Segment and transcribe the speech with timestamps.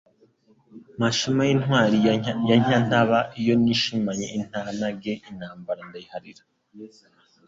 [0.99, 1.97] Mashema y'intwari
[2.49, 6.43] ya Nyantaba, iyo nishimanye intanage intambara ndayiharira